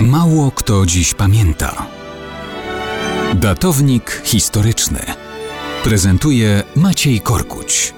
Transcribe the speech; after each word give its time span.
Mało 0.00 0.50
kto 0.50 0.86
dziś 0.86 1.14
pamięta. 1.14 1.86
Datownik 3.34 4.22
historyczny 4.24 4.98
prezentuje 5.84 6.62
Maciej 6.76 7.20
Korkuć. 7.20 7.94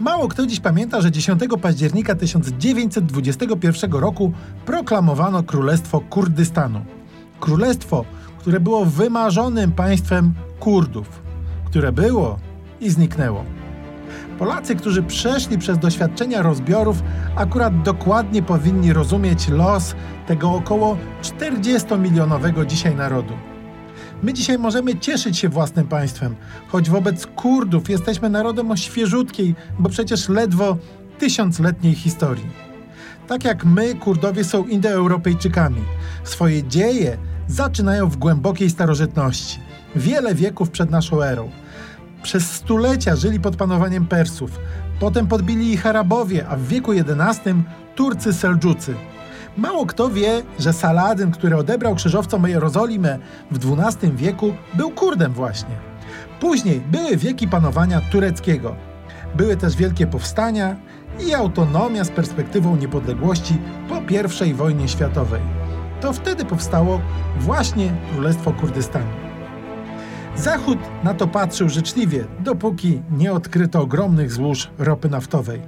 Mało 0.00 0.28
kto 0.28 0.46
dziś 0.46 0.60
pamięta, 0.60 1.00
że 1.00 1.10
10 1.10 1.42
października 1.62 2.14
1921 2.14 3.92
roku 3.92 4.32
proklamowano 4.66 5.42
Królestwo 5.42 6.00
Kurdystanu. 6.00 6.84
Królestwo, 7.40 8.04
które 8.38 8.60
było 8.60 8.84
wymarzonym 8.84 9.72
państwem 9.72 10.34
Kurdów, 10.60 11.22
które 11.64 11.92
było 11.92 12.38
i 12.80 12.90
zniknęło. 12.90 13.61
Polacy, 14.42 14.76
którzy 14.76 15.02
przeszli 15.02 15.58
przez 15.58 15.78
doświadczenia 15.78 16.42
rozbiorów, 16.42 17.02
akurat 17.36 17.82
dokładnie 17.82 18.42
powinni 18.42 18.92
rozumieć 18.92 19.48
los 19.48 19.94
tego 20.26 20.50
około 20.50 20.96
40-milionowego 21.22 22.66
dzisiaj 22.66 22.94
narodu. 22.94 23.34
My 24.22 24.32
dzisiaj 24.32 24.58
możemy 24.58 24.98
cieszyć 24.98 25.38
się 25.38 25.48
własnym 25.48 25.88
państwem, 25.88 26.36
choć 26.68 26.90
wobec 26.90 27.26
Kurdów 27.26 27.90
jesteśmy 27.90 28.30
narodem 28.30 28.70
o 28.70 28.76
świeżutkiej, 28.76 29.54
bo 29.78 29.88
przecież 29.88 30.28
ledwo 30.28 30.76
tysiącletniej 31.18 31.94
historii. 31.94 32.50
Tak 33.28 33.44
jak 33.44 33.64
my, 33.64 33.94
Kurdowie 33.94 34.44
są 34.44 34.64
Indoeuropejczykami. 34.64 35.82
Swoje 36.24 36.64
dzieje 36.68 37.18
zaczynają 37.46 38.08
w 38.08 38.16
głębokiej 38.16 38.70
starożytności, 38.70 39.60
wiele 39.96 40.34
wieków 40.34 40.70
przed 40.70 40.90
naszą 40.90 41.22
erą. 41.22 41.50
Przez 42.22 42.50
stulecia 42.50 43.16
żyli 43.16 43.40
pod 43.40 43.56
panowaniem 43.56 44.06
Persów. 44.06 44.58
Potem 45.00 45.26
podbili 45.26 45.72
ich 45.72 45.86
Arabowie, 45.86 46.48
a 46.48 46.56
w 46.56 46.62
wieku 46.62 46.92
XI 46.92 47.50
Turcy 47.94 48.32
Seldżucy. 48.32 48.94
Mało 49.56 49.86
kto 49.86 50.10
wie, 50.10 50.42
że 50.58 50.72
Saladyn, 50.72 51.30
który 51.30 51.56
odebrał 51.56 51.94
krzyżowcom 51.94 52.48
Jerozolimę 52.48 53.18
w 53.50 53.72
XII 53.72 54.12
wieku, 54.12 54.54
był 54.74 54.90
Kurdem 54.90 55.32
właśnie. 55.32 55.76
Później 56.40 56.80
były 56.80 57.16
wieki 57.16 57.48
panowania 57.48 58.00
tureckiego. 58.00 58.76
Były 59.34 59.56
też 59.56 59.76
wielkie 59.76 60.06
powstania 60.06 60.76
i 61.26 61.34
autonomia 61.34 62.04
z 62.04 62.10
perspektywą 62.10 62.76
niepodległości 62.76 63.58
po 63.88 64.44
I 64.44 64.54
wojnie 64.54 64.88
światowej. 64.88 65.40
To 66.00 66.12
wtedy 66.12 66.44
powstało 66.44 67.00
właśnie 67.40 67.92
Królestwo 68.12 68.52
Kurdystanu. 68.52 69.31
Zachód 70.36 70.78
na 71.04 71.14
to 71.14 71.28
patrzył 71.28 71.68
życzliwie, 71.68 72.24
dopóki 72.40 73.02
nie 73.10 73.32
odkryto 73.32 73.80
ogromnych 73.80 74.32
złóż 74.32 74.70
ropy 74.78 75.08
naftowej. 75.08 75.60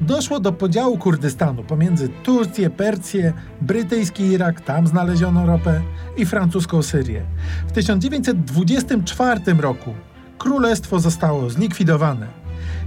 Doszło 0.00 0.40
do 0.40 0.52
podziału 0.52 0.98
Kurdystanu 0.98 1.64
pomiędzy 1.64 2.08
Turcję, 2.08 2.70
Persję, 2.70 3.32
brytyjski 3.60 4.24
Irak, 4.24 4.60
tam 4.60 4.86
znaleziono 4.86 5.46
ropę, 5.46 5.80
i 6.16 6.26
francuską 6.26 6.82
Syrię. 6.82 7.22
W 7.68 7.72
1924 7.72 9.40
roku 9.58 9.94
królestwo 10.38 11.00
zostało 11.00 11.50
zlikwidowane. 11.50 12.26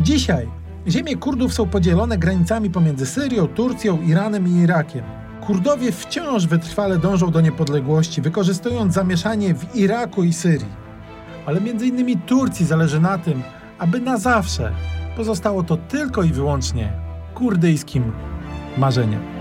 Dzisiaj 0.00 0.48
ziemie 0.88 1.16
Kurdów 1.16 1.54
są 1.54 1.68
podzielone 1.68 2.18
granicami 2.18 2.70
pomiędzy 2.70 3.06
Syrią, 3.06 3.46
Turcją, 3.46 4.02
Iranem 4.02 4.48
i 4.48 4.60
Irakiem. 4.62 5.04
Kurdowie 5.46 5.92
wciąż 5.92 6.46
wytrwale 6.46 6.98
dążą 6.98 7.30
do 7.30 7.40
niepodległości, 7.40 8.22
wykorzystując 8.22 8.94
zamieszanie 8.94 9.54
w 9.54 9.76
Iraku 9.76 10.24
i 10.24 10.32
Syrii 10.32 10.85
ale 11.46 11.60
między 11.60 11.86
innymi 11.86 12.16
Turcji 12.16 12.66
zależy 12.66 13.00
na 13.00 13.18
tym, 13.18 13.42
aby 13.78 14.00
na 14.00 14.18
zawsze 14.18 14.72
pozostało 15.16 15.62
to 15.62 15.76
tylko 15.76 16.22
i 16.22 16.28
wyłącznie 16.28 16.92
kurdyjskim 17.34 18.12
marzeniem. 18.78 19.35